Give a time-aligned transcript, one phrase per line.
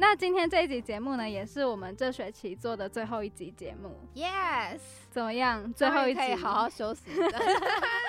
[0.00, 3.98] 那今天这一集节目呢，也是我们这学期做的最后一集节目。
[4.14, 4.78] Yes，
[5.10, 5.72] 怎么样？
[5.74, 7.02] 最后一集可以好好休息。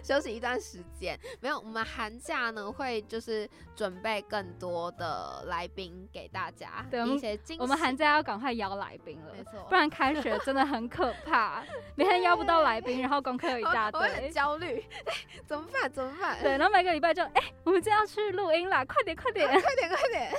[0.04, 1.18] 休息一段时间。
[1.40, 7.62] 没有，我们寒假呢会就是准备更多的来宾给大家，对一些惊喜。
[7.62, 11.62] 我们寒假要赶快邀来宾了，没错，不然开学真的很可怕。
[11.94, 14.84] 每天邀不到来宾，然后功课有一大堆，很焦虑。
[15.46, 15.90] 怎么办？
[15.92, 16.38] 怎么办？
[16.42, 20.32] 对，然后每个礼拜就哎，我们就要去录音啦，快点，快点，快点，快点。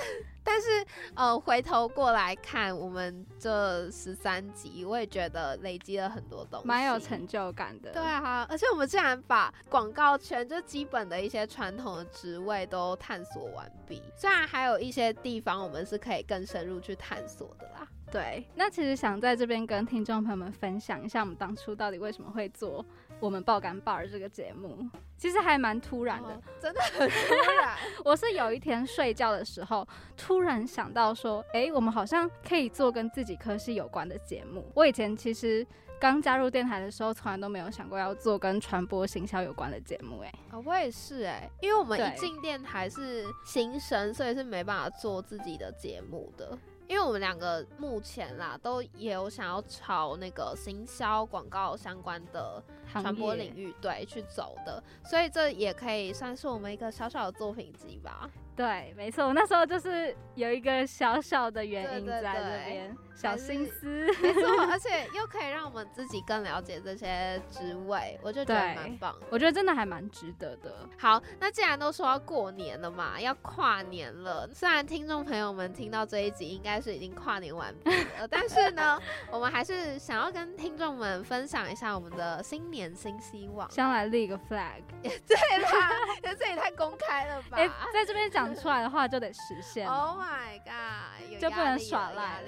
[0.44, 7.92] 但是，呃，回头过来看我们这十三集，我也觉得累积了很多东西，蛮有成就感的。
[7.92, 17.86] 对啊，而且我们竟然把广告圈就基本的一些传统的职位都探索完毕，虽然还有一些地方我们是可以更深入去探索的啦。
[18.10, 22.84] 对，那其实想在这边跟听众朋友们分享一下，我们当初到底为什么会做
[23.22, 24.76] 我们爆肝 bar 这个节目，
[25.16, 27.78] 其实还蛮突然的，真的很突然。
[28.04, 34.68] 我是有一天睡觉的时候，突然想到说，哎，我们好像可以做跟自己科系有关的节目。
[34.74, 35.64] 我以前其实
[36.00, 40.18] 刚加入电台的时候，从来都没有想过要做跟传播行销有关的节目。
[40.18, 46.58] 哎，啊，我也是哎，因为我们一进电台是新生，所以是没办法做自己的节目的。
[46.92, 58.28] 因为我们两个目前啦，都也有想要朝那个行销广告相关的传播领域对去走的，所以这也可以算是我们一个小小的作品集吧。
[58.54, 69.16] 对，没错，那时候就是有一个小小的原因在这边，小心思，没错， 而且又可以让我们自己更了解这些职位，我就觉得蛮棒。
[69.30, 70.86] 我觉得真的还蛮值得的。
[70.98, 84.82] 好，那既然都说要过年了嘛，要跨年了，虽然听众朋友们听到这一集应该是已经跨年完毕了，但是呢，我们还是想要跟听众们分享一下我们的新年新希望，先来立一个 flag。
[85.02, 85.90] 对啦，
[86.38, 87.56] 这也太公开了吧？
[87.56, 88.41] 哎，在这边讲。
[88.42, 89.88] 讲出来的话就得实现。
[89.88, 91.40] Oh my god！
[91.40, 92.42] 就不能耍赖。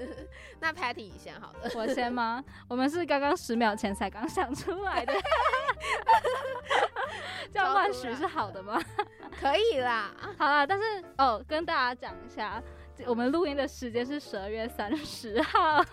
[0.60, 2.42] 那 Patty 你先好了， 我先吗？
[2.68, 5.12] 我们是刚刚十秒前才刚想出来的。
[7.52, 8.80] 这样乱许是好的吗？
[9.38, 10.10] 可以啦。
[10.38, 12.62] 好啦，但是哦，跟大家讲一下，
[13.06, 15.84] 我们录音的时间是十二月三十号，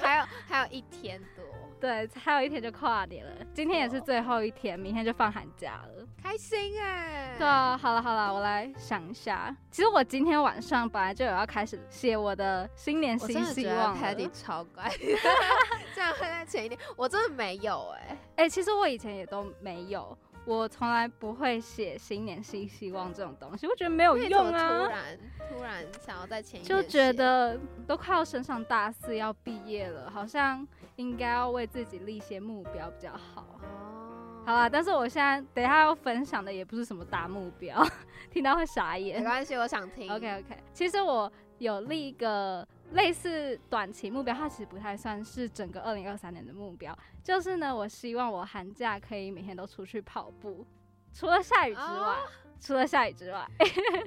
[0.00, 1.37] 还有还有一天多。
[1.80, 7.34] 对，还有一天就跨年了，今天也是最后一天，明天就放寒假了，开心哎！
[7.38, 13.96] 对啊，好了好了，我来想一下，其实我今天晚上本来就有要开始写我的新年新希望。
[13.96, 14.90] Patty 超乖，
[15.94, 20.16] 这样会在前一天，我真的没有哎哎，其实我以前也都没有。
[20.48, 24.78] 我从来不会写新年新希望这种东西，我觉得没有用啊。
[24.78, 25.18] 突然
[25.50, 30.66] 突然想要在前就觉得都快要升上大四要毕业了，好像
[30.96, 33.44] 应该要为自己立些目标比较好。
[33.62, 37.86] 哦，好啦，但是我现在等一下要分享的也不是什么大目标，
[38.32, 39.18] 听到会傻眼。
[39.18, 40.10] 没关系，我想听。
[40.10, 42.66] OK OK，其实我有立一个。
[42.92, 46.96] 类似短期目标，它其实不太算是整个二零二三年的目标。
[47.22, 50.66] 就是呢，我希望我寒假可以每天都出去跑步，
[51.12, 52.16] 除了下雨之外，
[52.60, 53.46] 除了下雨之外，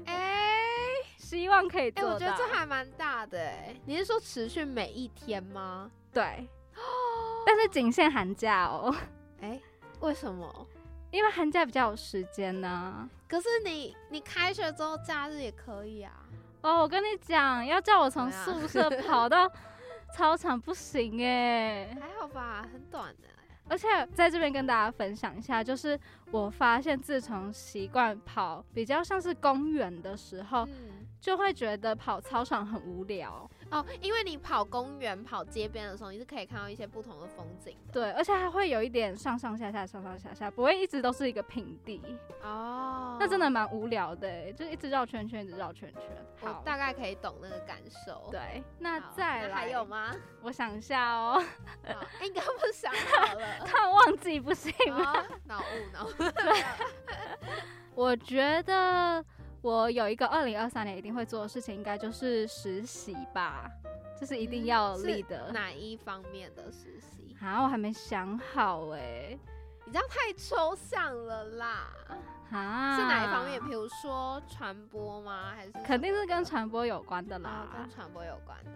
[0.05, 0.59] 哎，
[1.17, 2.13] 希望可以做到。
[2.15, 3.75] 我觉得这还蛮大的哎。
[3.85, 5.91] 你是说持续每一天吗？
[6.11, 6.47] 对，
[7.45, 8.93] 但是仅限寒假哦。
[9.41, 9.59] 哎，
[9.99, 10.67] 为什么？
[11.11, 13.09] 因为寒假比较有时间呢。
[13.27, 16.11] 可是你你开学之后假日也可以啊。
[16.61, 19.51] 哦，我跟你讲，要叫我从宿舍 跑到
[20.13, 23.27] 操场不行哎，还好吧，很短的。
[23.67, 25.97] 而且在这边跟大家分享一下，就是
[26.29, 30.67] 我发现自从习惯跑比较像是公园的时候，
[31.21, 33.49] 就会觉得跑操场很无聊。
[33.71, 37.77] 哦，因为你跑公园、跑街边的时候，你是可以看到一些不同的风景。
[37.91, 42.01] 对，而且还会有一点上上下下、上上下下，不会一直都是一个平地。
[42.43, 46.03] 哦，那真的蛮无聊的，就一直绕圈圈，一直绕圈圈。
[46.41, 48.27] 好，大概可以懂那个感受。
[48.29, 50.13] 对，那再来还有吗？
[50.41, 51.41] 我想一下哦。
[52.21, 55.25] 应该不想好了， 看忘记不行吗？
[55.45, 56.11] 脑雾，脑雾。
[57.95, 59.23] 我觉得。
[59.61, 63.69] 我有一个二零二三年一定会做的事情，应该就是实习吧，
[64.19, 65.51] 这是一定要立的。
[65.51, 67.37] 哪一方面的实习？
[67.39, 69.37] 啊，我还没想好哎。
[69.85, 71.87] 你这样太抽象了啦。
[72.51, 73.63] 啊，是哪一方面？
[73.63, 75.53] 比如说传播吗？
[75.55, 78.71] 还是肯定是跟传播有关的啦，跟传播有关的。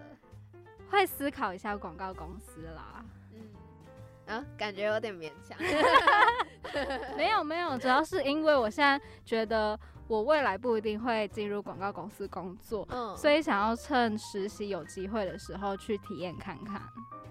[0.90, 3.04] 会思考一下广告公司啦。
[3.34, 5.58] 嗯，啊，感觉有点勉强。
[7.18, 16.82] 没有没有，主要是因为我现在觉得我未来不一定会进入广告公司工作，嗯，所以想要趁实习有机会的时候去体验看看。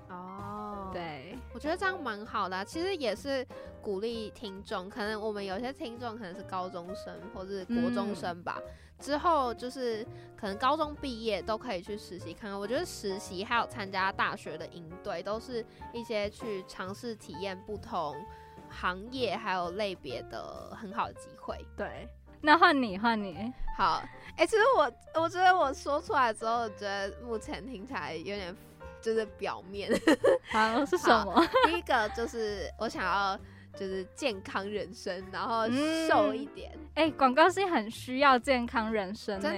[0.09, 2.65] 哦，对，我觉得这样蛮好的。
[2.65, 3.47] 其实也是
[3.81, 8.61] 鼓励听众，可能我们有些听众可能是高中生或是国中生吧。
[9.01, 10.07] 之后就是
[10.37, 12.59] 可能高中毕业都可以去实习看看。
[12.59, 18.15] 我觉得实习还有参加大学的营队，都是一些去尝试体验不同
[18.69, 21.59] 行业还有类别的很好的机会。
[21.77, 22.09] 对，
[22.45, 23.53] 那换你换你。
[23.77, 24.03] 好，
[24.37, 28.55] 哎，其实我我觉得我说出来之后，我觉得目前听起来有点
[29.01, 29.91] 就是表面。
[30.53, 31.45] 好，是什么？
[31.67, 33.39] 第一个就是我想要。
[33.77, 35.69] 就是健康人生，然后
[36.09, 36.71] 瘦一点。
[36.95, 39.53] 哎，广告是很需要健康人生的，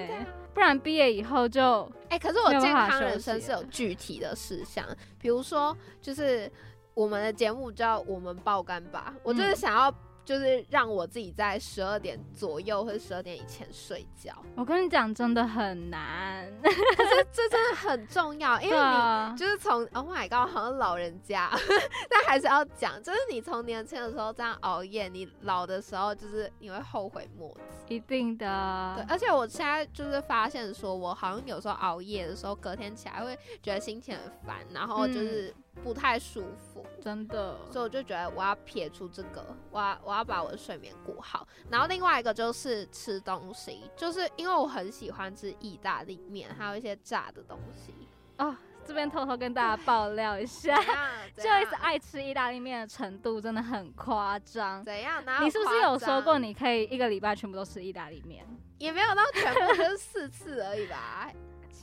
[0.55, 2.19] 不然毕业以后就哎。
[2.19, 4.83] 可是我健康人生是有具体的事项，
[5.21, 6.51] 比如说就是
[6.95, 9.95] 我们的节目叫我们爆肝吧，我就是想要。
[10.27, 14.35] 就是让我自己在十二点左右或者十二点以前睡觉。
[14.57, 21.49] 我跟你讲，真的很难，可是这真的很重要，因为你就是从 Oh my God，好像老人家，
[22.11, 27.49] 但还是要讲，就是你从年轻的时候这样熬夜，你老的时候就是你会后悔莫
[27.87, 27.95] 及。
[27.95, 28.95] 一定的。
[28.97, 35.55] 对，而且我现在就是发现，说我好像有时候熬夜的时候，隔天起来会觉得心情很烦，然后就是。
[35.83, 41.47] 不太舒服，真的，所以我就觉得我要撇出这个，我要我要把我的睡眠顾好。
[41.71, 47.93] 然后另外一个就是吃东西，就是因为我很喜欢吃意大利面，还有一些炸的东西
[48.39, 48.57] 哦。
[48.85, 50.77] 这边偷偷跟大家爆料一下，
[51.35, 54.85] 就一直爱吃意大利面的程度真的很夸张。
[54.85, 55.21] 怎样？
[55.43, 58.47] 你是不是有说过你可以一个礼拜全部都吃意大利面？
[58.79, 61.29] 也没有到全部，就是四次而已吧。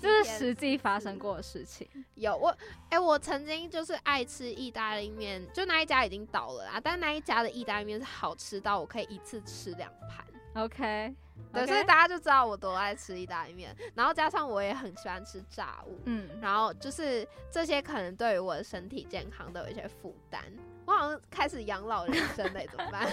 [0.03, 1.87] 这是实际发生过的事情。
[2.15, 2.55] 有我，
[2.89, 10.25] 哎，我曾经就是爱吃意大利面，就那一家已经倒了啊，但那一家的意大利面是好吃到我可以一次吃两盘。
[10.55, 11.15] OK，
[11.51, 20.41] 对，所以大家就知道我多爱吃意大利面，然后加上我也很喜欢吃炸物，嗯，然后就是这些可能对于我的身体健康都有一些负担。
[20.85, 23.09] 我好像开始养老人生嘞，怎么办？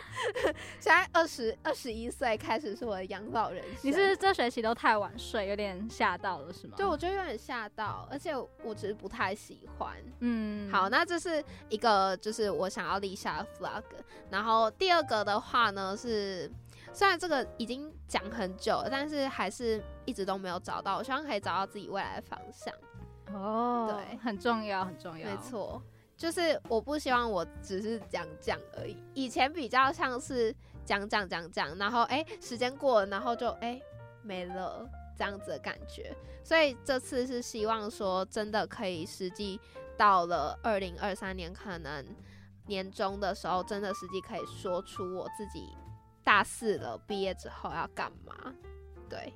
[0.80, 3.72] 现在二十二十一岁开始是我的养老人生。
[3.82, 6.74] 你是这学期都太晚睡，有点吓到了是吗？
[6.74, 9.94] 对，我觉得有点吓到，而且我只是不太喜欢。
[10.20, 13.82] 嗯，好，那这是一个就是我想要立下的 flag。
[14.30, 16.50] 然后第二个的话呢是，
[16.92, 20.98] 虽然这个已经讲很久了，但是还是一直都没有找到。
[20.98, 22.74] 我希望可以找到自己未来的方向。
[23.34, 25.82] 哦，对，很重要，很重要，没错。
[26.16, 30.54] 就是我不希望我只是讲讲而已，以前比较像是
[30.84, 33.80] 讲讲讲讲，然后哎时间过了，然后就哎
[34.22, 34.86] 没了
[35.16, 36.14] 这样子的感觉。
[36.44, 39.58] 所以这次是希望说真的可以实际
[39.96, 42.04] 到了二零二三年，可能
[42.66, 45.74] 年终的时候，真的实际可以说出我自己
[46.24, 48.52] 大四了，毕业之后要干嘛。
[49.08, 49.32] 对。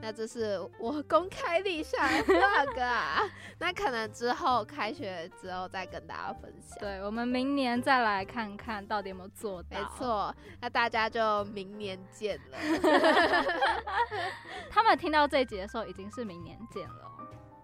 [0.00, 3.28] 那这是我公开立下的 flag 啊，
[3.58, 6.78] 那可能之后开学之后再跟大家分享。
[6.78, 9.76] 对，我们明年再来看看到底有没有做到。
[9.76, 12.58] 没错，那大家就明年见了。
[14.70, 17.12] 他们听到这集的时候已经是明年见了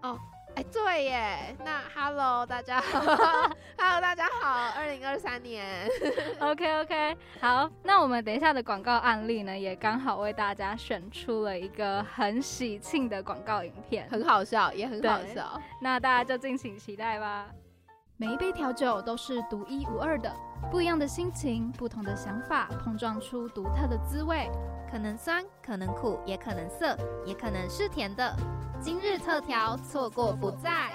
[0.01, 0.19] 哦。
[0.55, 5.89] 哎，对耶，那 Hello 大家好，Hello 大家好，二零二三年
[6.39, 17.47] ，OK OK，好，那我们等一下的广告案例呢，也刚好为大家选出了一个很喜庆的广告影片，很好笑，也很好笑，那大家就敬请期待吧。
[18.15, 20.33] 每一杯调酒都是独一无二的，
[20.71, 24.49] 不一样的心情，不同的想法，碰撞出独特的滋味，
[24.89, 28.33] 可能酸，可能苦，也可能涩，也可能是甜的。
[28.81, 30.91] 今日特调，错过不再。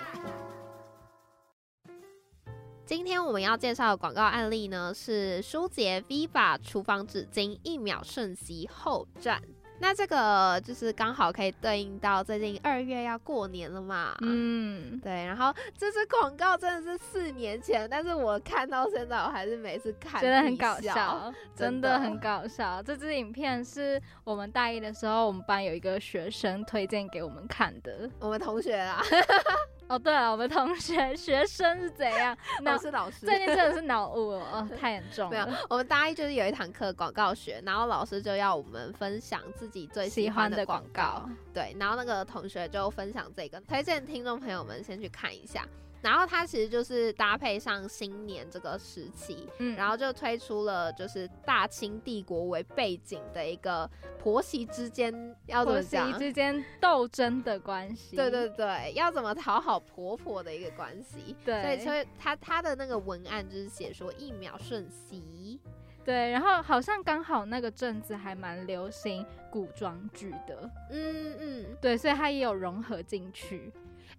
[2.86, 9.42] 今天我们要介绍的广告案例呢，是舒洁 Viva 厨房纸巾一秒瞬息后站。
[9.80, 14.14] 那这个就是刚好可以对应到最近二月要过年了嘛。
[14.20, 15.24] 嗯，对。
[15.24, 22.82] 然后这支广告真的是四年前，但是我看到现在，我还是每次看觉得很搞笑， 真的很搞笑。
[22.82, 29.02] 这支影片是我们大一的时候，我们班有一个学生推荐给我们看的，我们同学啦。
[29.90, 32.36] 哦，对了，我们同学学生是怎样？
[32.62, 35.30] 老师老师最近真的是脑雾哦， 太严重了。
[35.32, 41.28] 没有，我们大一就是有一堂课广告学，然后老师就要我们分享自己最喜欢的广告。
[41.52, 45.66] 对，然后那个同学就分享这个，推荐听众朋友们先去看一下。
[46.02, 53.88] 然后它其实就是搭配上新年这个时期，嗯，然后就推出了就是大清帝国为背景的一个
[54.18, 55.12] 婆媳之间
[55.46, 65.60] 要怎么讲之间斗争的关系，对对对，要怎么讨好婆婆的一个关系，对，所以所以他他的那个文案就是写说一秒瞬息，
[66.04, 73.70] 对，然后好像刚好那个阵子还蛮流行古装剧的，嗯嗯，对，所以它也有融合进去。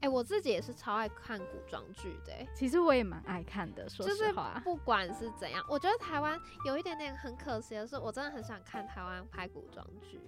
[0.01, 2.33] 哎，我自己也是超爱看古装剧的。
[2.55, 4.59] 其实我也蛮爱看的，说实话。
[4.63, 10.19] 不管是怎样，我觉得台湾有一点点很可惜的是，我真的很想看台湾拍古装剧。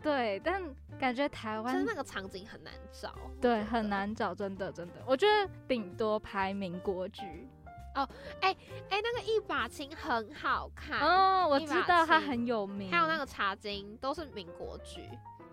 [0.00, 0.62] 对，但
[0.98, 3.14] 感觉台湾那个场景很难找。
[3.40, 4.94] 对，很难找，真的真的。
[5.06, 7.48] 我觉得顶多拍民国剧。
[7.94, 8.08] 哦，
[8.40, 8.54] 哎
[8.90, 12.92] 哎，那个一把青很好看哦，我知道它很有名。
[12.92, 15.02] 还有那个茶经都是民国剧。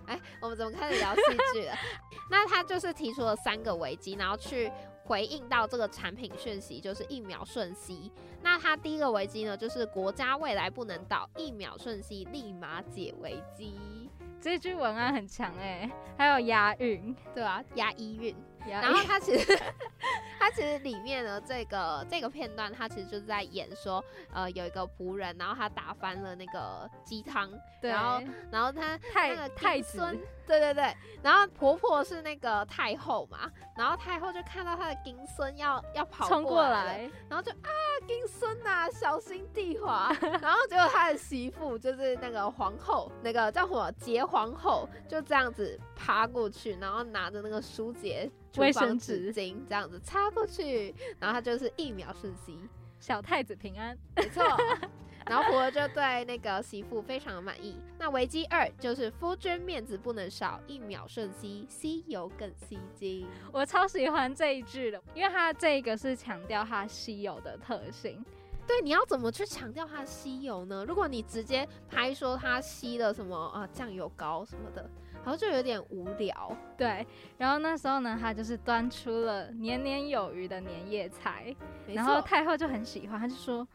[0.07, 1.21] 哎，我们怎么开始聊戏
[1.53, 1.73] 剧了？
[2.29, 4.71] 那他就是提出了三个危机，然后去
[5.03, 8.11] 回应到这个产品讯息，就是一秒瞬息。
[8.41, 14.09] 那他第一个危机呢，就是国家未来不能倒，一秒瞬息立马解危机。
[14.41, 18.35] 这句文案很强哎，还有押韵，对啊，押一韵。
[18.69, 19.59] 然后他其实，
[20.39, 27.49] 他其实里面呢这个这个片段，他其实就是在演说，呃，有一个仆人，然后他打翻了那个鸡汤，
[27.81, 29.99] 然后然后他那个太子，
[30.47, 37.69] 对对对，然后婆婆是那个太后嘛，然后太后就看到她的金孙要要跑冲过来，然后就啊
[38.07, 48.31] 金孙呐，小心地滑， 然后结果她的媳妇就是那个皇后，那个叫什么结皇后，就这样子爬过去，然后拿着那个书结。
[48.57, 52.57] 卫生纸巾这样子擦过去，然后她就是一秒瞬息，
[53.01, 54.41] 小太子平安，没错。
[55.25, 57.79] 然后婆婆就对那个媳妇非常的满意。
[57.97, 63.27] 那危机二就是夫君面子不能少，一秒瞬息，吸油更吸睛。
[63.51, 68.23] 我超喜欢这一句的，因为它这个是强调它吸油的特性。
[68.67, 70.83] 对，你要怎么去强调它吸油呢？
[70.87, 74.89] 如果你直接拍说它吸了什么啊酱油膏什么的。
[75.23, 77.03] 然后就有点无聊，对。
[77.35, 81.55] 然后那时候呢，他就是端出了年年有余的年夜菜，
[81.87, 83.67] 然后太后就很喜欢，他就说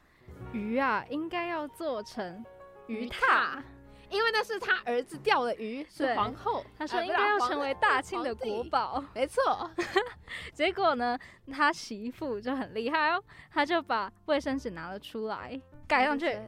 [0.52, 2.44] 鱼啊应该要做成
[2.86, 3.62] 鱼榻，
[4.08, 9.70] 因为那是他儿子钓的鱼，是皇后，他说应该要成为大清的国宝，没错。
[10.52, 11.18] 结果呢，
[11.52, 16.38] 他媳妇就很厉害哦，他就把卫生纸拿了出来盖上去。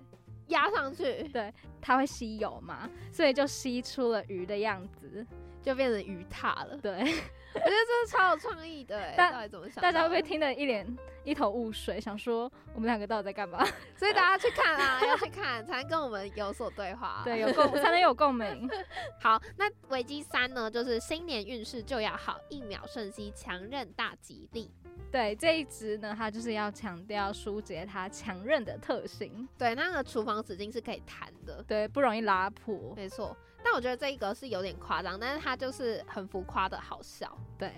[0.48, 5.24] 压上去，对，它会吸油嘛，所以就吸出了鱼的样子，
[5.62, 6.76] 就变成鱼塔了。
[6.76, 7.14] 对，
[7.54, 9.12] 我觉得这是超有创意的。
[9.16, 9.82] 大家怎么想？
[9.82, 10.86] 大家会不会听得一脸
[11.24, 13.64] 一头雾水，想说我们两个到底在干嘛？
[13.96, 18.68] 所以大家去看啦，要去看才能跟我们有所对话，对，有共才能有共鸣。
[19.20, 24.70] 好，那危机三呢，就是新年运势就要好，一秒瞬息，强韧大吉利。
[25.10, 29.46] 对这一支呢，它就是要强调舒解它强韧的特性。
[29.58, 32.94] 对，那个厨房纸巾是可以弹的，对，不容易拉破。
[32.96, 33.36] 没错，
[33.72, 37.34] 但我觉得这一个是有点夸张，但是他就是很浮夸的好笑。
[37.58, 37.72] 对，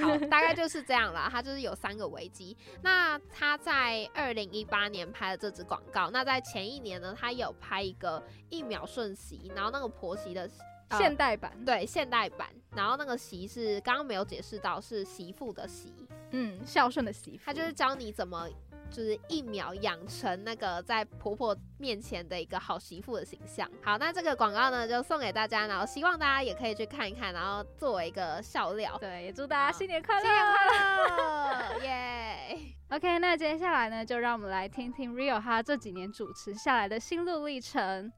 [0.00, 1.28] 好，大概就是这样啦。
[1.28, 2.56] 他就是有三个危机。
[2.80, 10.48] 那他在二零一八年拍的这支广告，那在前一年呢，他有拍一个一秒瞬息，然后那个婆媳的
[10.92, 15.92] 现代版，对，现代版，然后那个媳是刚刚没有解释到是媳妇的媳。
[16.30, 18.48] 嗯，孝顺的媳妇，他就是教你怎么，
[18.90, 23.70] 就是一秒养成那个在婆婆面前的一个好媳妇的形象。
[23.82, 28.98] 好，那这个广告呢，就送给大家，然后希望大家也可以去看一看，然后作为一个笑料。
[28.98, 32.58] 对，也祝大家新年快乐，新年快乐， 耶。
[32.90, 38.12] OK，那接下来呢，就让我们来听听 Rio 他这几年主持下来的心路历程。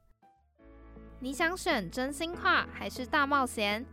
[1.19, 3.85] 你想选真心话还是大冒险？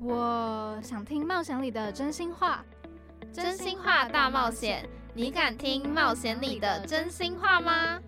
[0.00, 2.64] 我想听冒险里的真心话。
[3.32, 8.02] 真心话大冒险，你敢听冒险里的真心话吗？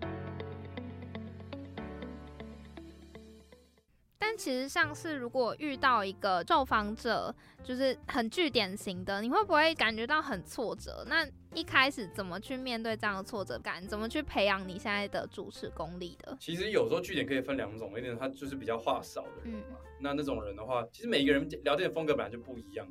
[4.19, 7.33] 但其实像是如果遇到一个受访者，
[7.63, 11.05] 就是很具典型的，你会不会感觉到很挫折？
[11.07, 13.87] 那一开始怎么去面对这样的挫折感？
[13.87, 16.35] 怎么去培养你现在的主持功力的？
[16.41, 19.77] 其实有时候据点可以分两种，一点他就是比较话少的人嘛。
[20.01, 22.85] 那那种人的话，其实每一个人聊天的风格本来就不一样，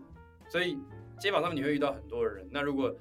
[0.49, 0.78] 所以。
[1.18, 2.94] 街坊上面你会遇到很多的人，那如果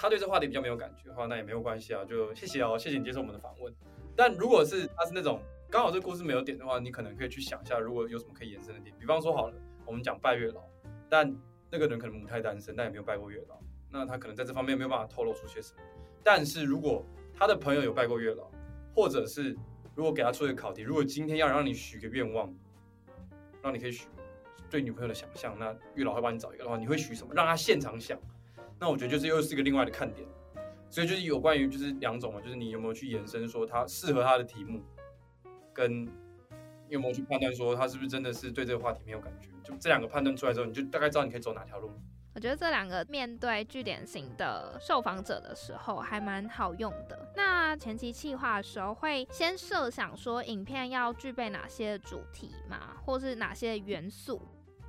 [0.00, 3.70] 他对这话题比较没有感觉的话，那也没有关系啊，就谢谢哦，谢谢你接受我们的访问。
[4.16, 8.96] 但如果是他是那种刚好这故事没有点的话，你可能可以去想一下，如果有什么可以延伸的点。
[8.98, 9.54] 比方说好了，
[9.84, 10.62] 我们讲拜月老，
[11.10, 11.30] 但
[11.70, 15.80] 那个人可能母胎单身，但也没有拜过月老，那他可能在这方面没有办法透露出些什么。
[16.24, 17.04] 但是如果
[17.34, 18.50] 他的朋友有拜过月老，
[18.94, 19.54] 或者是
[19.94, 22.50] 如果给他出一个考题，如果今天要让你许个愿望，
[23.62, 24.08] 让你可以许。
[24.70, 27.34] 对女朋友的想象，那月老会帮你找一个的话，你会许什么？
[27.34, 28.16] 让他现场想，
[28.80, 30.26] 那我觉得就是又是一个另外的看点。
[30.88, 34.82] 所以就是有关于就是两种嘛，就是你有没有去延伸说它适合它的题目，
[35.72, 36.08] 跟
[36.88, 39.48] 有没有去判断说他是不是真的是对这个话题没有感觉。
[39.62, 41.92] 就这两个判断出来之后，你就大概知道你可以走哪条路。
[42.34, 47.32] 我觉得这两个面对据点型的受访者的时候还蛮好用的。
[47.36, 54.42] 那前期企划的时候会先设想说影片要具备哪些主题嘛，或是哪些元素？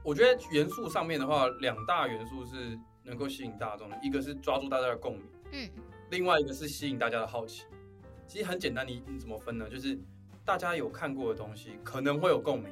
[0.04, 5.70] 我觉得元素上面的话，两大元素是能够吸引大众的，一个是抓住大家的共鸣，嗯，
[6.10, 7.66] 另外一个是吸引大家的好奇。
[8.28, 9.70] 其实很简单，你你怎么分呢？
[9.70, 9.98] 就是
[10.46, 12.72] 大家有看过的东西可能会有共鸣，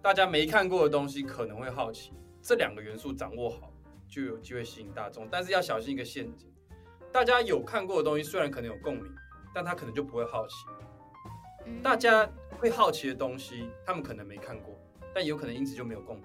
[0.00, 2.12] 大家没看过的东西可能会好奇。
[2.42, 3.70] 这两个元素掌握好。
[4.06, 6.48] 就有机会吸引大众，但是要小心一个陷阱。
[7.10, 9.12] 大家有看过的东西，虽然可能有共鸣，
[9.52, 10.54] 但他可能就不会好奇。
[11.82, 14.78] 大家会好奇的东西，他们可能没看过，
[15.12, 16.24] 但有可能因此就没有共鸣。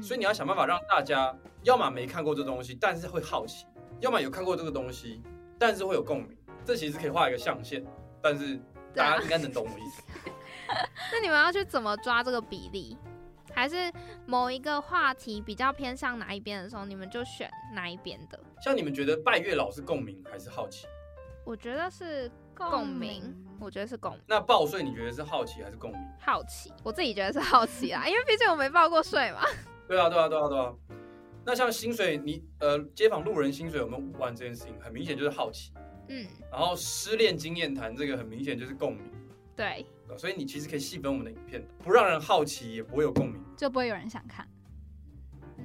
[0.00, 3.66] 所以你要想办法让大家，要么没看过这东西，但是会好奇；
[4.00, 5.20] 要么有看过这个东西，
[5.58, 6.36] 但是会有共鸣。
[6.64, 7.84] 这其实可以画一个象限，
[8.22, 8.56] 但是
[8.94, 10.02] 大家应该能懂我意思。
[11.12, 12.96] 那你们要去怎么抓这个比例？
[13.54, 13.92] 还是
[14.24, 18.40] 某一个话题比较偏向哪一边的时候，你们就选哪一边的。
[18.62, 20.86] 像你们觉得拜月老是共鸣还是好奇？
[21.44, 24.20] 我觉得是共鸣，我觉得是共鸣。
[24.26, 26.00] 那报税你觉得是好奇还是共鸣？
[26.18, 29.40] 好奇，我自己觉得是好奇啊，因为毕竟我没报过税嘛。
[29.92, 30.74] 对啊，对啊，对啊，对啊。
[31.44, 35.70] 那像薪水，你呃，街坊路人薪水有没有五万这件事情，很明显就是好奇。
[36.08, 36.26] 嗯。
[36.50, 39.04] 然后失恋经验谈这个很明显就是共鸣。
[39.54, 39.84] 对。
[40.16, 44.48] 所以你其实可以细分我们的影片，不让人好奇，也不会有共鸣，就不会有人想看。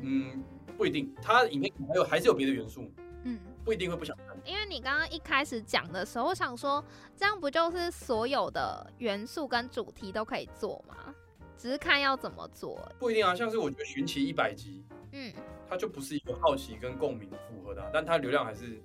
[0.02, 0.44] 嗯，
[0.78, 2.92] 不一定，它影片还有还是有别的元素，
[3.24, 4.38] 嗯，不一定会不想看。
[4.44, 6.84] 因为你刚刚一开始讲的时候，我想说，
[7.16, 11.16] 这样不就是所有的元素跟主题都可以做吗？
[11.58, 12.80] 只是看要怎么做。
[13.00, 15.34] 不一定啊，像是我觉得寻奇一百集，嗯，
[15.68, 18.82] 它就不是一个好奇跟共鸣符合的，但它流量还是。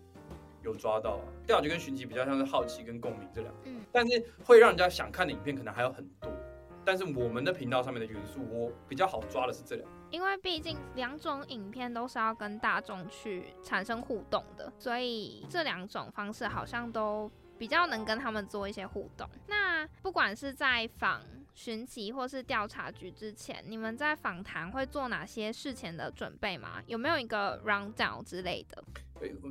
[0.64, 6.31] 有抓到啊，调查局跟寻奇比较像是好奇跟共鸣这两，嗯，但是会让人家想看的影片可能还有很多，
[6.85, 19.27] 但是我们的频道上面的元素，我比较好抓的是这两，因为毕竟两种影片都是要跟大众去产生互动的，所以这两种方式好像都比较能跟他们做一些互动。
[19.48, 21.22] 那不管是在访
[21.55, 26.83] 寻奇或是调查局之前，你们在访谈会做哪些事前的准备吗？
[26.87, 28.85] 有没有一个 round down 之类的？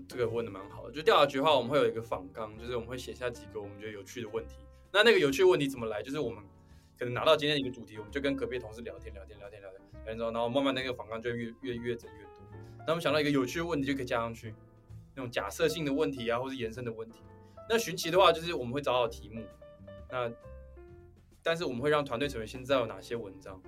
[0.07, 4.57] 这个问的蛮好的，就调查局的话，我们会有一个访纲，就是我们会写下几个我们觉得有趣的问题。
[4.91, 6.03] 那那个有趣的问题怎么来？
[6.03, 6.43] 就是我们
[6.99, 12.31] 可能拿到今天一个主题，我们就跟隔壁同事聊天，聊天，聊天，聊天，然后，然后慢慢那个访纲就越越越整越多。
[12.79, 14.53] 那我们想到一个有趣的问题，就可以加上去
[15.15, 17.19] 那种假设性的问题啊，或是延伸的问题。
[17.69, 19.43] 那寻奇的话，就是我们会找好题目，
[20.09, 20.31] 那
[21.43, 23.61] 但是我们会让团队成员先知道有哪些文章，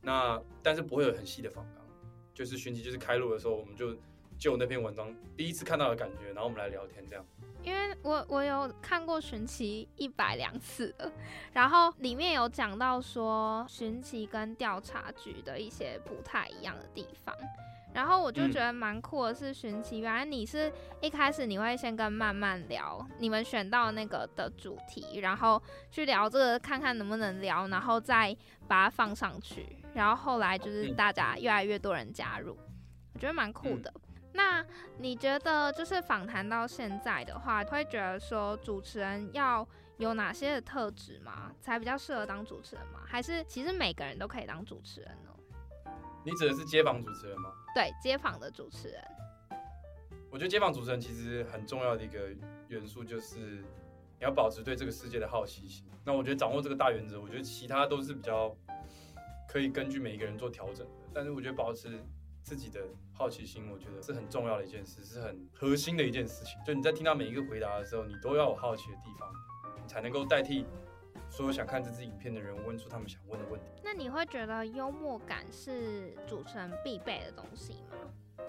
[0.00, 1.84] 那但是不会有很细的访纲，
[2.32, 3.96] 就是寻奇就是开录的时候，我们就。
[4.36, 7.24] 就那篇文章第一次看到的感觉，然后我们来聊天这样。
[7.64, 11.10] 因为我我有看过寻奇一百两次了，
[11.52, 17.34] 然后里面有讲到说寻奇跟调查局的一些不太一样的地方，
[17.94, 28.36] 然后我就觉得蛮酷的是寻奇，原来你是一开始你会先跟慢慢聊你们选到那个的主题，然后去聊这个看看能不能聊，然后再
[28.68, 32.58] 把它放上去，然后后来就是大家越来越多人加入，
[33.14, 33.90] 我觉得蛮酷的。
[34.36, 34.66] 那
[34.98, 39.66] 你觉得，就是访谈到现在的话，会觉得说主持人要
[39.98, 41.52] 有哪些的特质吗？
[41.60, 42.98] 才比较适合当主持人吗？
[43.06, 45.30] 还是其实每个人都可以当主持人呢？
[46.24, 47.52] 你指的是街访主持人吗？
[47.76, 49.00] 对，街访的主持人。
[50.32, 52.28] 我觉得街访主持人其实很重要的一个
[52.66, 55.84] 元素就是你要保持对这个世界的好奇心。
[56.04, 58.52] 那我觉得掌握这个大原则，我觉得其他都是比较
[59.48, 60.92] 可以根据每一个人做调整的。
[61.14, 62.04] 但是我觉得保持。
[62.44, 62.80] 自己的
[63.14, 66.62] 好奇心，我觉得是很重要的一件事，是很核心的一件事情。
[66.62, 69.32] 就你在听到每一个回答的时候，你都要有好奇的地方，
[69.82, 70.66] 你才能够代替
[71.30, 73.80] 所有想看这支影片的人问出他们想问的问题。
[73.82, 78.44] 那你会觉得幽默感是主持人必备的东西吗？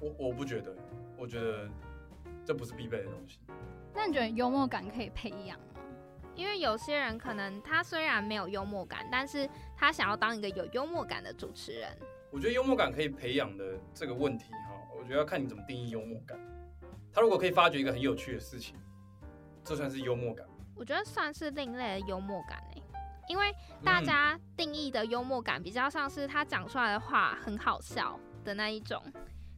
[0.00, 0.74] 我我不觉得，
[1.16, 1.70] 我觉得
[2.44, 3.38] 这不是必备的东西。
[3.94, 5.80] 那你觉得幽默感可以培养吗？
[6.34, 11.96] 因为有些人可能他虽然没有幽默感，但是他想要当一个有幽默感的主持人。
[12.30, 16.38] 我觉得幽默感可以培养的这个问题哈，我觉得要看你怎么定义幽默感。
[17.12, 18.76] 他如果可以发掘一个很有趣的事情，
[19.64, 20.46] 这算是幽默感。
[20.74, 22.82] 我觉得算是另类的幽默感诶，
[23.28, 23.46] 因为
[23.82, 29.02] 大家定义的幽默感比较像是他讲出来的话很好笑的那一种。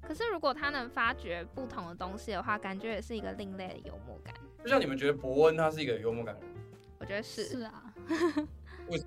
[0.00, 4.32] 可是如果他能发掘不同的东西的话，感觉也是一个另类的幽默感。
[4.62, 6.44] 就像你们觉得伯恩他是一个幽默感人，
[6.98, 7.44] 我觉得是。
[7.44, 7.92] 是啊。
[8.88, 8.98] 为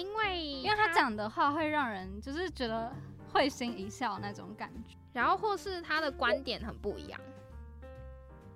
[0.00, 2.90] 因为因为他讲的话会让人就是觉得
[3.32, 4.96] 会心一笑那种感觉。
[5.12, 7.20] 然后或是他的观点很不一样。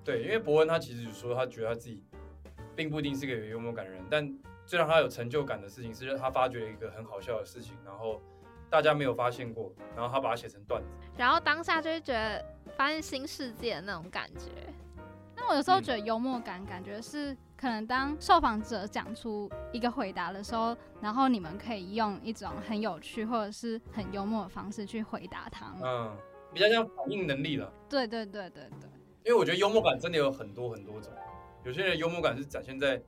[0.05, 2.03] 对，因为伯恩他其实说他觉得他自己
[2.77, 8.23] 并不一定是个有幽默感的人，但最让他有成就感的事情是他发掘了一个很好笑的事情，然后
[8.71, 12.45] 大家没有发现过，然后他把它写成段子，然后当下就会觉得
[12.77, 14.51] 发现新世界的那种感觉。
[15.35, 25.83] 那我有时候觉得幽默感，感觉是可能当受访者讲出一个回答的时候，然后你们可以用一种很有趣或者是很幽默的方式去回答他们。
[25.83, 26.17] 嗯，
[26.53, 27.73] 比较像反应能力了。
[27.89, 28.91] 对对对对对。
[29.25, 31.11] 因为我觉得幽默感真的有很多很多种，
[31.65, 33.03] 有些人幽默感是展现在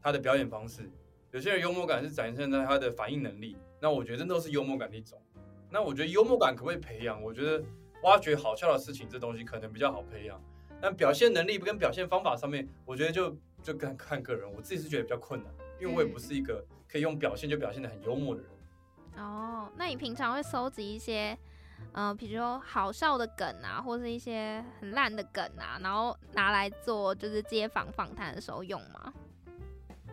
[0.00, 0.90] 他的表演方式，
[1.30, 3.56] 有些人幽默感是展现在他的反应能力。
[3.80, 5.16] 那我觉得这都是幽默感的一种。
[5.70, 7.22] 那我觉得幽默感可不可以培养？
[7.22, 7.64] 我觉得
[8.02, 10.40] 挖掘好笑的事情这东西可能比较好培养，
[10.80, 14.50] 但表现能力跟表现方法上面，我觉得就就看看个人。
[14.52, 18.50] 我自己是觉得比较困难，因为我也不是一个可以用表现就表现的很幽默的人。
[19.16, 21.38] 哦，那你平常会收集一些？
[21.94, 29.12] 嗯，比如说好笑的梗啊，或是一些很烂的梗啊，然后拿来做就是街访访谈的时候用吗？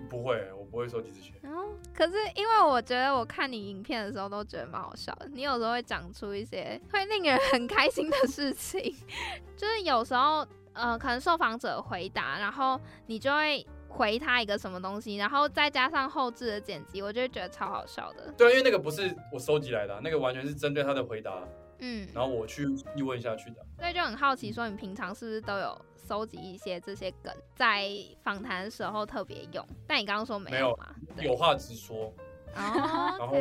[0.10, 1.32] 不会，我不会收集这些。
[1.44, 8.82] 嗯，可是因为我觉得我看你影片的时候都觉得蛮好笑的，你有时候会讲出一些会令人很开心的事情，
[9.56, 18.32] 就是有时候呃，可能受访者回答，然后你就会回他一个什么东西，然后再加上后置的剪辑，我就会觉得超好笑的。
[18.38, 21.44] 对，因为那个不是我收集来的，那个完全是针对他的回答。
[21.80, 27.90] 嗯，然后我去一问下去的，所以就很好奇，说你平常是不是都有收集一些这些梗，在
[28.22, 29.66] 访谈的时候特别用？
[29.88, 30.94] 但你刚刚说没有嘛？
[31.22, 32.14] 有话直说，
[32.54, 33.38] 然后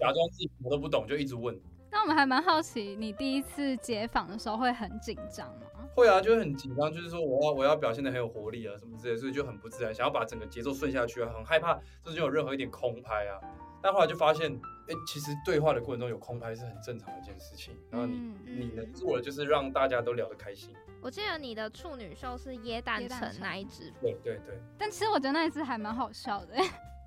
[0.00, 1.54] 假装自己什么都不懂，就一直问。
[1.96, 5.88] 那我们还蛮好奇，你第一次接访的时候会很紧张吗？
[5.94, 13.40] 会啊，就会很紧张，就是说我要我要表现的很有活力啊，什么之类，所以就很不自然，想要把整个节奏顺下去啊，很害怕，这就有任何一点空拍啊。
[13.82, 17.74] 但后来就发现，哎，其实对话的过程中有空拍是很正常的一件事情。
[17.90, 20.74] 然后你你能做的就是让大家都聊得开心。
[21.00, 24.60] 我记得你的处女秀是椰蛋城那一只，对对对。
[24.76, 26.56] 但其实我觉得那一只还蛮好笑的。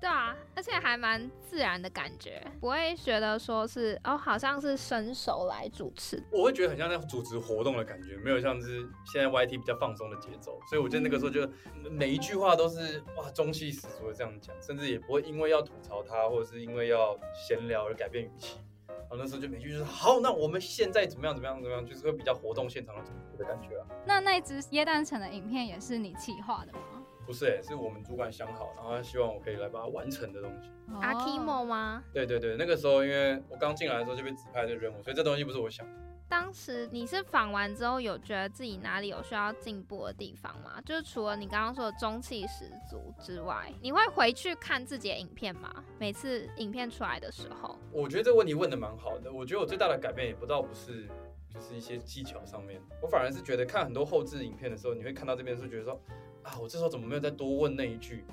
[0.00, 6.22] 对啊，而且还蛮自然的感觉，不会觉得说是哦，好像是伸手来主持。
[6.32, 10.58] 我会觉得很像在主持活动的感觉，没有像是现在 YT 比较放松的节奏。
[10.70, 11.46] 所以我觉得那个时候就
[11.90, 18.56] 每一句话都是哇中气十足的这样讲，甚至也不会因为要吐槽他或者是因为要闲聊而改变语气。
[18.88, 23.02] 然后那时候就每句就是好，那我们现在怎么样怎么样怎么样，就是会比较活动现场的
[23.36, 23.86] 的感觉啊。
[24.06, 26.99] 那那只椰蛋城的影片也是你企划的吗？
[27.30, 30.68] 不是哎，是我们主管想好，然后他希望我可以来把它完成的东西。
[31.00, 32.02] 阿 Kimo 吗？
[32.12, 35.86] 对对对，那个时候因为我刚进来的时候就被指派这个任务，所以这东西不是我想。
[36.28, 40.80] 当时你是访完之后有觉得自己哪里有需要进步的地方吗？
[40.84, 45.72] 就是除了你刚刚说的中气十足之外，你会回去看自己的影片吗？
[46.00, 49.32] 每次影片出来的时候，我觉得这个问题问的蛮好的。
[49.32, 51.08] 我觉得我最大的改变也不到不是。
[51.52, 56.00] 就是一些技巧上面，我反而是觉得看很多后置影片的时候，你会看到这边是觉得说，
[56.50, 58.24] 啊，我这时候怎么没有再多问那一句，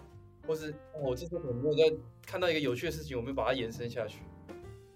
[0.48, 4.22] 或是我这时候怎么没有再看到一个有趣的事情，我没有把它延伸下去。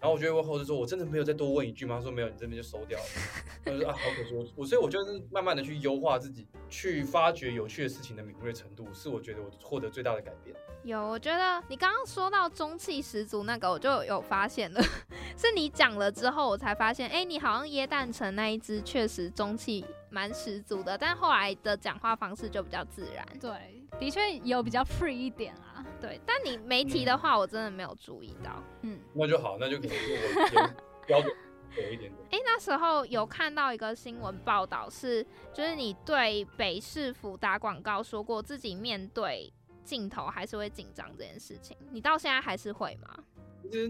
[0.02, 1.98] 然后我就会问后置说，我真的没有再多问一句吗？
[1.98, 3.06] 他说没有，你这边就收掉了。
[3.64, 4.34] 他说啊，好可惜。
[4.56, 10.56] 我所以，我就是慢慢的去优化自己，去发掘有趣的事情的敏锐程度，是我觉得我获得最大的改变。
[10.84, 14.82] 有，我觉得你刚刚说到中气十足那个，我就有发现了，
[15.38, 23.24] 是你讲了之后，我才发现，哎，你好像椰蛋城那一只确实中气蛮十足的，但后来的讲话方式就比较自然。
[23.40, 23.52] 对，
[24.00, 25.71] 的确有比较 free 一点啊。
[26.02, 28.64] 对，但你没提的话，我真的没有注意到。
[28.82, 30.70] 嗯，那就好，那就可能是我
[31.08, 31.32] 标准
[31.78, 32.14] 有一点点。
[32.32, 39.54] 哎，那时候有看到一个新闻报道，是就是你对北市府打广告说过自己面对。
[39.84, 43.24] 镜头还是会紧张这件事情，你到现在还是会吗？
[43.64, 43.90] 其实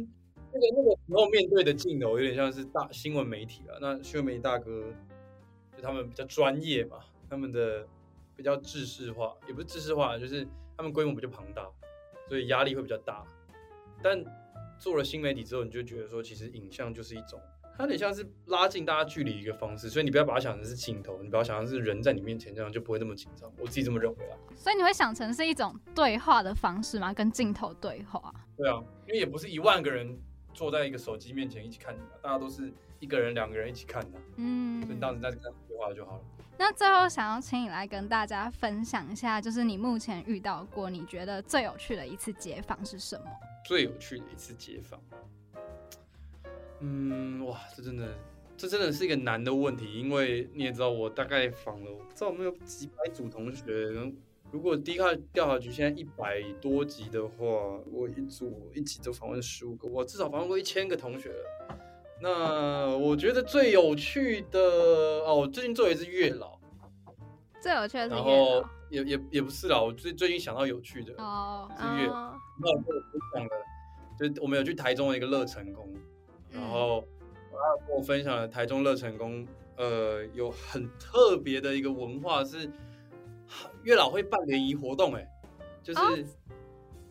[0.52, 3.78] 那个那个时候面对的镜头有点像是大新闻媒体了。
[3.82, 4.86] 那新闻媒体大哥
[5.76, 7.86] 就他们比较专业嘛，他们的
[8.38, 10.48] 比较制式化，也不是制式化，就是
[10.78, 11.70] 他们规模比较庞大，
[12.32, 13.22] 所以压力会比较大。
[14.02, 14.24] 但
[14.80, 17.38] 做了新媒体之后，你就觉得说，其实影像就是一种。
[17.76, 23.52] 它有点像是拉近大家距离一个方式，所以你不要把它想成是镜头，你不要想成是人在你面前，这样就不会那么紧张。
[23.58, 24.38] 我自己这么认为啊。
[24.56, 27.14] 所以你会想成是一种对话的方式吗？
[27.14, 28.34] 跟镜头对话？
[28.56, 30.18] 对啊，因为也不是一万个人
[30.54, 34.18] 坐在一个手机面前一起看的，大家都是一个人、两个人一起看的。
[34.38, 36.24] 嗯，所以当时在这对话就好了。
[36.58, 43.26] 那最后想要请你来跟大家分享一下，就是你目前遇到过你觉得最有趣的一次街访是什么？
[43.66, 45.00] 最有趣的一次街访。
[46.82, 48.16] 嗯，哇，这真的，
[48.56, 53.90] 这真的是一个难的问题，因为你也知道，我大概访了，不知道有没有几百组同学。
[54.52, 57.46] 如果第一个调查局现在一百多集的话，
[57.92, 61.80] 我一组一集都访问十五个，我至少访问过一千个同学了。
[62.22, 64.60] 那我觉得最有趣的
[65.26, 66.60] 哦，我最近做一次月老，
[67.60, 72.36] 最有趣的是然后也也也不是啦，我最最近想到有趣的哦，是月老。
[72.60, 73.50] 那我跟我分享了，
[74.20, 75.92] 就是我们有去台中的一个乐成宫，
[76.52, 77.04] 然后
[77.52, 82.72] 他跟我分享了台中乐成宫，呃，有很特别的一个文化是
[83.82, 85.28] 月老会办联谊活动，哎，
[85.82, 86.00] 就是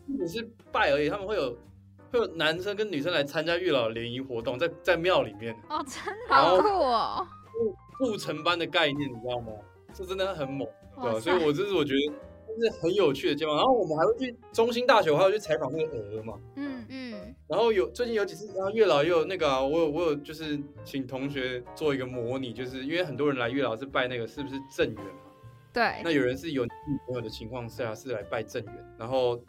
[0.07, 1.57] 不只是拜而已，他们会有。
[2.11, 7.27] 会有男生跟女生来参加月老联谊活动，在在庙里面哦，真的好酷哦，
[7.99, 9.53] 入城班的概念，你知道吗？
[9.93, 10.67] 这真的很猛，
[11.01, 11.19] 对吧？
[11.19, 12.13] 所以，我这是我觉得
[12.47, 13.55] 这是很有趣的地方。
[13.55, 17.35] 然后我们还会去中心大学，还要去采访那个鹅嘛，嗯嗯。
[17.47, 25.11] 然后有最近有几次，然后月老也有那个，我有我有就是请同学做一个模拟，就是因为很多人来月老是拜那个是不是正缘嘛？
[25.73, 26.01] 对。
[26.03, 26.69] 那有人是有女
[27.05, 29.39] 朋友的情况下是来拜正缘，然后。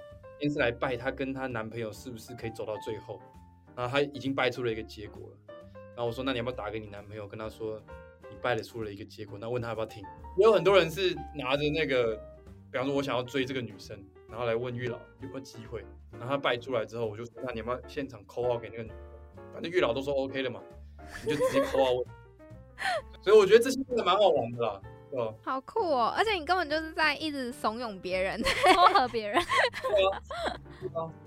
[0.43, 3.21] 天是来拜她跟她男朋友是不是可以走到最后？
[3.75, 5.37] 然后她已经拜出了一个结果了。
[5.95, 7.79] 然后我说：“那你要不要打给你男朋友，跟他说
[8.31, 9.39] 你拜了出了一个结果？
[9.39, 10.03] 那问他要不要听？”
[10.39, 12.17] 也有很多人是拿着那个，
[12.71, 15.85] 比方说我想要追这个女生，然后来问月老有没有机会。
[16.13, 18.91] 然后他拜出来之后，我就说：“那你要不要现场扣号给那个女？
[19.53, 20.63] 反正月老都说 OK 了嘛，
[21.27, 22.07] 你就直接扣号问。
[23.21, 24.81] ”所以我觉得这些真的蛮好玩的啦。
[25.45, 26.13] 好酷哦！
[26.17, 28.43] 而且你根本就是在一直怂恿别人，
[28.75, 29.41] 撮合别人，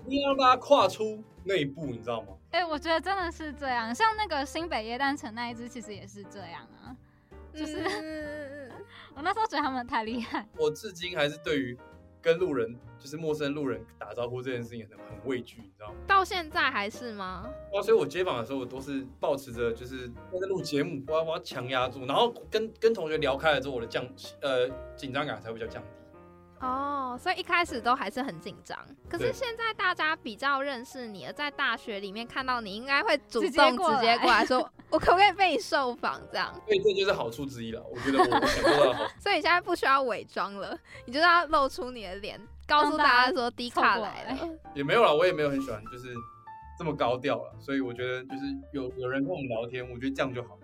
[0.06, 2.28] 一定要让大家跨出那一步，你知道吗？
[2.50, 3.94] 哎，我觉得真的是这样。
[3.94, 6.94] 像那个新北耶诞城那一只，其实也是这样啊。
[7.54, 8.70] 就是
[9.14, 10.46] 我那时候觉得他们太厉害。
[10.58, 11.78] 我至今还是对于。
[12.26, 15.94] 跟路人就是陌生路人打招呼这件事情很很畏惧，你知道吗？
[16.08, 17.48] 到现在还是吗？
[17.72, 17.80] 哇！
[17.80, 24.04] 所以我接访的时候，我都是保持着就是在录节目，我要我要强压住，然后跟跟同学聊开了之后，我的降
[24.40, 25.88] 呃紧张感才会比较降低。
[26.60, 28.78] 哦，所以一开始都还是很紧张。
[29.08, 33.52] 可是现在大家比较认识你了，在大学里面看到你，应该会主动直
[34.00, 36.52] 接过来说：“我可不可以被你受访？”这样。
[36.64, 37.82] 所以这就是好处之一了。
[37.82, 38.24] 我觉得。
[39.20, 44.48] 所以你现在不需要伪装了，你就要露出你的脸，告诉大家说迪卡来了。
[44.74, 46.14] 也没有了，我也没有很喜欢就是
[46.78, 47.52] 这么高调了。
[47.60, 50.58] 所以我觉得就是有有人跟我们聊天，我觉得这样就好。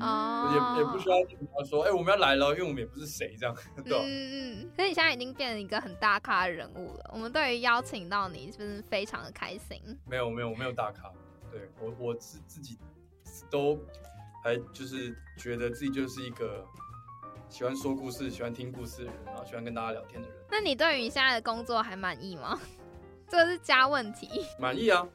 [0.00, 4.00] 哦，也也不需要跟他说，哎，我们要来了，因为我们也不是谁这样， 对吧？
[4.02, 4.70] 嗯嗯。
[4.76, 9.80] 可是你现在已经变成一个很大咖的人物了，我们对于邀请到你是不是非常的开心？
[10.04, 11.10] 没有没有我没有大咖，
[11.50, 12.76] 对我我自自己
[13.50, 13.78] 都
[14.42, 16.64] 还就是觉得自己就是一个
[17.48, 20.36] 喜欢说故事、喜欢听故事的人，然后喜欢跟大家聊天的人。
[20.50, 22.58] 那你对于你现在的工作还满意吗？
[23.28, 24.28] 这个是加问题。
[24.58, 25.06] 满意啊。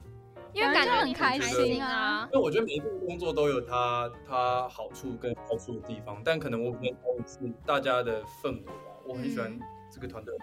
[0.54, 2.28] 因为感觉很开心啊！
[2.32, 8.74] 因为我觉得每一份工作都有它它好处跟坏处的地方，但可能我比较在意是大家的氛围吧。
[9.06, 9.58] 我很喜欢
[9.90, 10.34] 这个团队，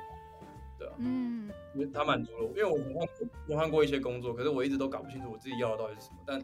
[0.79, 2.49] 对啊，嗯，因为他满足了我。
[2.49, 3.09] 因为我换
[3.49, 6.16] 我换过一些工作，可是我一直都搞不清楚我自己要的到底是什么。
[6.27, 6.40] 但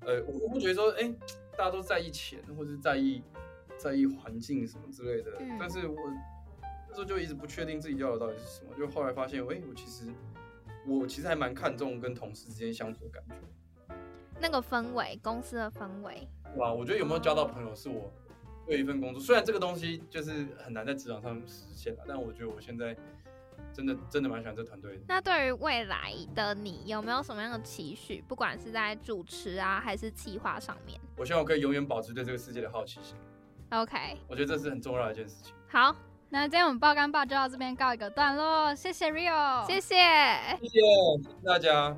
[0.00, 1.12] 呃，我我不觉得说，哎，
[1.56, 3.22] 大家都在意钱，或者是在意
[3.76, 5.32] 在意环境什么之类的。
[5.58, 5.96] 但是我
[6.88, 10.06] 那时候就一直不确定自己要的到底是什么，就后来发现，哎，我其实。
[10.88, 13.94] 我其实还蛮看重跟同事之间相处的感觉，
[14.40, 16.26] 那个氛围，公司的氛围。
[16.56, 18.10] 哇，我觉得有没有交到朋友是我
[18.66, 22.96] 对一份工作，虽然这个东西就是很难在职场上实现了，但我觉得我现在
[23.72, 25.02] 真的真的蛮喜欢这团队的。
[25.08, 28.24] 那对于未来的你，有没有什么样的期许？
[28.26, 30.98] 不管是在主持啊，还是企划上面？
[31.16, 33.14] 我希望我可以永远保持对这个世界的好奇心。
[33.70, 35.52] OK，我觉得这是很重要的一件事情。
[35.68, 35.94] 好。
[36.30, 39.96] 那今天我们爆肝爆就到这边告一个段落，谢谢 Rio，谢谢，
[40.60, 40.80] 谢谢
[41.44, 41.96] 大家。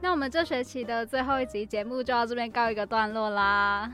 [0.00, 3.90] 那我们这学期的最后一集节目就到这边告一个段落啦。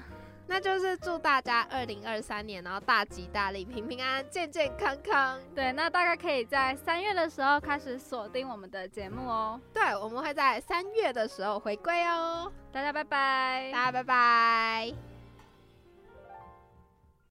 [0.47, 5.39] 那就是祝大家二零二三年然后大吉大利、平平安安、健健康康。
[5.55, 9.61] 对，那大概可以在三月的时候开始锁定我们的节目哦。
[9.73, 12.51] 对，我们会在三月的时候回归哦。
[12.73, 15.10] 大家拜拜，大家拜拜。